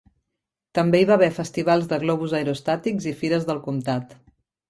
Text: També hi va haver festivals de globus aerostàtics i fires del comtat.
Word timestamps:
També 0.77 1.01
hi 1.01 1.05
va 1.09 1.17
haver 1.19 1.27
festivals 1.35 1.85
de 1.91 1.99
globus 2.05 2.33
aerostàtics 2.39 3.07
i 3.13 3.15
fires 3.21 3.47
del 3.51 3.61
comtat. 3.69 4.17